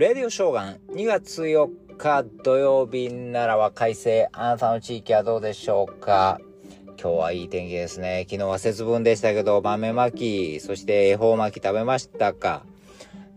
[0.00, 1.68] レディオショーガン2月4
[1.98, 4.30] 日土曜日ならは快晴。
[4.32, 6.40] あなたの地域はどうでしょうか？
[6.86, 8.24] 今日はいい天気ですね。
[8.26, 12.64] 昨日は節分でしたけど、豆まき、そして恵方巻き食べましたか？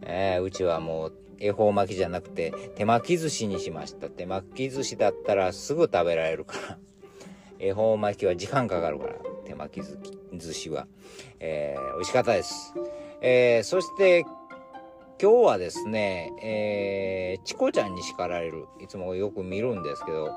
[0.04, 4.08] えー、うちはもう恵方巻きじゃなくて手巻き寿司にしました。
[4.08, 6.78] 手巻き寿司だったらすぐ食べられるから。
[7.60, 9.16] 恵方巻きは時間かかるから。
[9.44, 9.84] 手巻き
[10.38, 10.88] 寿司は。
[11.42, 12.74] えー、美味しかったです。
[13.20, 14.26] えー、そして
[15.22, 18.66] 今日はですね、えー、チコちゃんに叱られる。
[18.82, 20.32] いつもよく見るんですけど、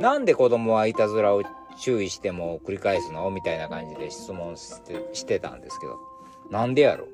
[0.00, 1.42] なんで子供はいたずらを
[1.78, 3.30] 注意しても繰り返すの？
[3.30, 5.98] みたいな感じで質問してしてたんですけど、
[6.50, 7.06] なんでやろ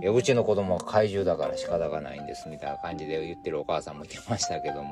[0.00, 4.90] いや、うちの子供は怪獣だから仕方がないんです、みたいな感じで言ってるお母さんもいてましたけども。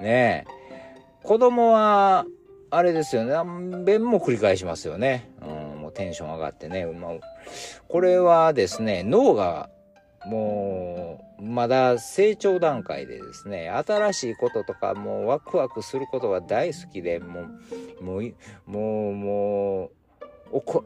[0.00, 0.98] ねえ。
[1.22, 2.24] 子供は、
[2.70, 3.32] あれですよね。
[3.32, 5.30] 何遍も繰り返しますよね。
[5.40, 6.86] うん、もうテンション上がってね。
[6.86, 7.12] まあ、
[7.88, 9.70] これはですね、脳が
[10.28, 17.46] もう、まだ成長段階でですね、新しいこととか、もうワクワクすることが大好きで、も
[18.00, 18.32] う、もう、
[18.66, 19.90] もう、もう、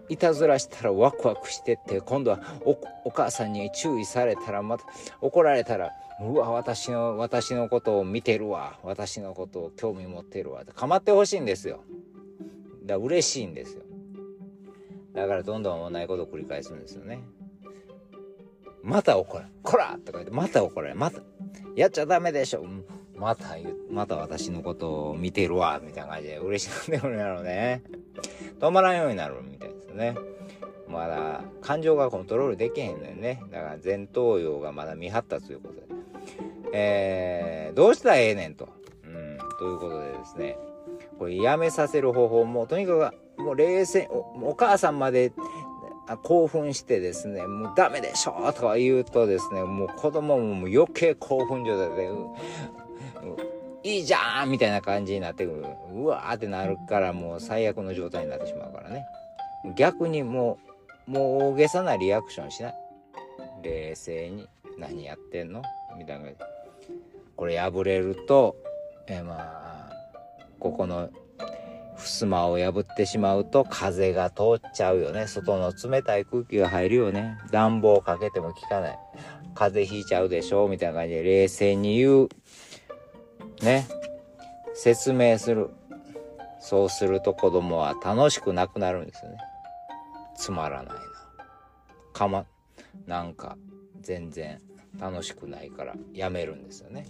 [0.09, 4.85] いたずらしたらワクワクしてって今度はおお母さんに注意されたらまた
[5.21, 11.85] 怒られたらうわ私の私のことを見てるわ私のことを興味持ってるわって構ってほしいんですよ。
[12.83, 13.83] だから嬉しいんですよ。
[15.15, 17.23] だからどんどん同じことを繰り返すんですよね。
[18.83, 21.21] また怒られ、こらとか言って、また怒られ、また、
[21.77, 22.65] やっちゃダメでしょ。
[23.17, 27.83] また言う、また私のことを見てるわ、みたいな感じで嬉しくなってくるんやろうね。
[28.59, 30.17] 止まらんようになるみたいですね。
[30.89, 33.43] まだ、感情がコントロールできへんのよね。
[33.51, 35.83] だから前頭葉がまだ未発達ということで。
[36.75, 38.69] えー、どうしたらええねんと。
[39.05, 40.59] うん、ということでですね。
[41.19, 45.33] これやめさせる方法も、とにかく、もう冷静、お母さんまで
[46.17, 52.11] 興奮してですね、もうダメでしょとか言うとですね、もう子供もも余計興奮状態で、
[53.85, 55.65] いいじゃんみたいな感じになってくる。
[55.95, 59.05] うわーってなるからもう最悪の状態になってしまうからね。
[59.77, 60.59] 逆にも
[61.09, 62.75] う、もう大げさなリアクションしない。
[63.63, 64.49] 冷静に、
[64.79, 65.63] 何やってんの？
[65.99, 66.31] みたいな。
[67.37, 68.57] これ破れると、
[69.09, 69.93] えまあ、
[70.59, 71.09] ここの
[71.97, 75.27] 襖を破ってしまうと風が通っちゃうよね。
[75.27, 77.39] 外の冷たい空気が入るよね。
[77.51, 78.99] 暖房かけても効かない。
[79.55, 82.29] 風邪ひいちゃうでしょみたいな感じで冷静に言う。
[83.63, 83.87] ね。
[84.75, 85.71] 説明する。
[86.61, 89.39] そうすると子供は楽しくなくなるんですよね。
[90.37, 91.01] つまらないな。
[92.13, 92.47] かま、
[93.07, 93.57] なんか
[94.01, 94.61] 全然
[94.99, 97.07] 楽しくないからやめるんですよね。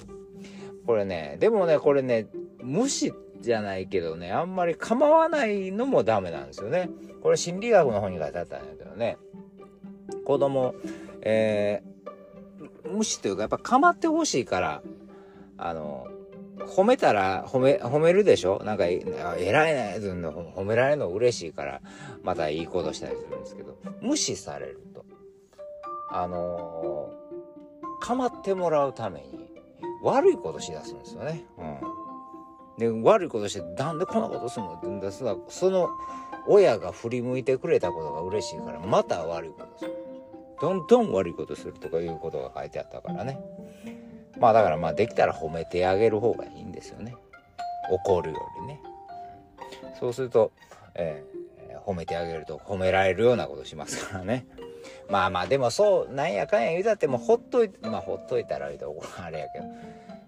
[0.87, 2.27] これね、でもね、これね、
[2.61, 6.89] 無視じゃないけどね、あんまり構わないのもダメなんですよね。
[7.23, 9.19] これ心理学の本に書いてあったんやけどね。
[10.25, 10.75] 子供、
[11.23, 14.83] えー、無視というかやっぱ構ってほしいから、
[15.59, 16.07] あの、
[16.59, 18.63] 褒めたら褒め、褒めるでしょ？
[18.65, 19.01] なんか、偉
[19.71, 21.81] いね褒められるの嬉しいから、
[22.23, 25.05] またいいことしたりするんですけど、無視されると、
[26.11, 29.51] あのー、構ってもらうために
[30.03, 31.45] 悪いことしだすんですよね。
[31.59, 31.79] うん。
[32.79, 35.91] で悪いことしてなんでこんなことするのって言うんですがその
[36.47, 39.93] 親が振り向いてくれたことが嬉しいからまた悪いことする。
[40.61, 43.39] どんどん悪いことするとかいうことが書いてあったからね。
[44.39, 47.17] まあだからまあできたら褒めてあげる方がいいんですよね。
[47.91, 48.81] 怒るよりね。
[49.99, 50.53] そうすると、
[50.95, 54.47] えー、褒めてあげると褒められるようなことしますからね。
[55.09, 59.65] まあまあでもそうなんやかんや言うたってもほっといてまあほっといたらあれやけど。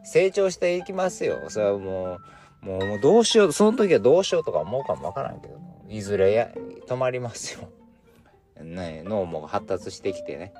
[0.04, 2.20] 成長していきますよそれはもう
[2.64, 6.50] もうどうしよう、その時はどうしようとか思うかもわからんけども、いずれや、
[6.86, 7.68] 止まりますよ。
[8.64, 10.54] ね、脳も発達してきてね。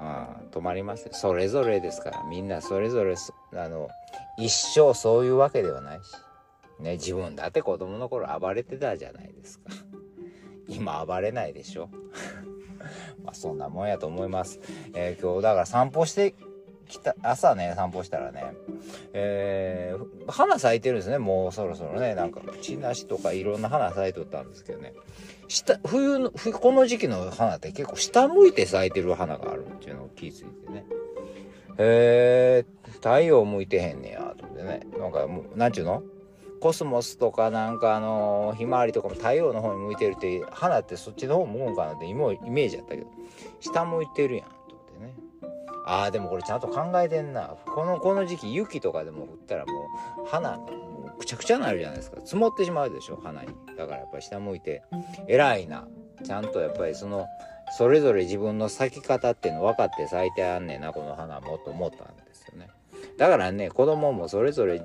[0.00, 1.10] うん、止まりますよ。
[1.12, 3.14] それぞれですから、みんなそれぞれ、
[3.54, 3.88] あの、
[4.36, 6.12] 一生そういうわけではないし。
[6.80, 9.70] ね、自分だって子供の頃暴れてたじゃないですか。
[10.66, 11.88] 今暴れないでしょ。
[13.22, 14.58] まあそんなもんやと思います。
[14.94, 16.34] えー、今日だから散歩して
[16.88, 18.54] きた、朝ね、散歩したらね、
[19.12, 24.94] えー、花咲いてるんですね、もうそろそろね、なんか、口なしとかいろんな花咲いとったんですけどね、
[25.48, 30.84] 下、冬の、この時期の花って結構下向いて咲いてる花があるっていうのを気づいてね。
[31.78, 34.86] へえー、太陽向いてへんねや、と思ってね。
[34.98, 36.02] なんかもう、なんちゅうの？
[36.60, 43.08] コスモスとかなんかあのひまわりとかも太陽の方に向いてるって花ってそっちの方向くんかなって今イメージやったけど。
[43.58, 44.46] 下向いてるやん。
[45.84, 47.56] ああでもこれちゃんと考えてんな。
[47.66, 49.88] このこの時期雪とかでも降ったらも
[50.24, 50.58] う花
[51.18, 52.20] くちゃくちゃになるじゃないですか。
[52.24, 53.48] 積もってしまうでしょ花に。
[53.76, 54.82] だからやっぱり下向いて。
[55.26, 55.86] 偉いな。
[56.24, 57.26] ちゃんとやっぱりその
[57.76, 62.68] それぞれ自分の咲き方っていうの分かって咲いてあんねんなこの花もと思ったんですよね。
[63.18, 64.80] だからね子供もそれぞれ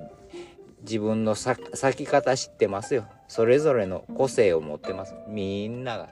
[0.82, 1.60] 自分の咲
[1.96, 3.06] き方知ってますよ。
[3.28, 5.14] それぞれの個性を持ってます。
[5.28, 6.08] みんなが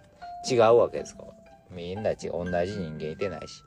[0.49, 1.29] 違うわけですから。
[1.71, 3.63] みんなち同じ人間いてないし。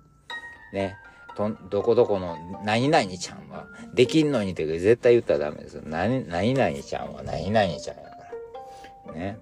[0.74, 0.96] ね。
[1.36, 5.76] とどこどこの何々ちゃんはできんのにって絶対言ったらダメです。
[5.76, 8.10] よ何何々ちゃんは何々ちゃんやか
[9.08, 9.14] ら。
[9.14, 9.40] ね。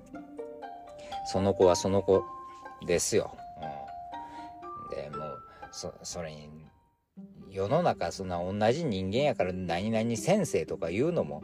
[1.28, 2.24] その子はその子
[2.86, 3.36] ですよ、
[4.92, 5.40] うん、でもう
[5.72, 6.50] そそれに
[7.52, 11.44] 世の中そんな同じ人間やから何々先生とか言うのも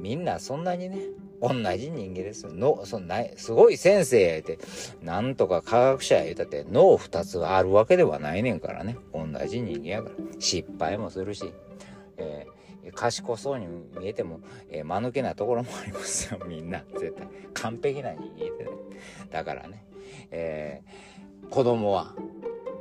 [0.00, 0.98] みんなそんなにね
[1.40, 4.58] 同じ人間ですのそんなすごい先生や言うて
[5.02, 8.96] なんとか科学者や言うたって脳二つあるわけではないねんからね。
[9.12, 10.14] 同じ人間やから。
[10.38, 11.52] 失敗もするし、
[12.16, 14.40] えー、賢そうに見えても、
[14.70, 16.40] えー、間抜けなところもありますよ。
[16.46, 16.84] みんな。
[16.94, 17.28] 絶対。
[17.54, 18.64] 完璧な人間で。
[18.64, 18.70] ね
[19.30, 19.84] だからね、
[20.30, 22.14] えー、子供は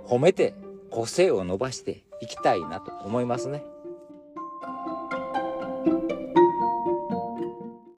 [0.05, 0.55] 褒めて
[0.89, 3.63] 個性を伸ばしていきたいなと思いますね。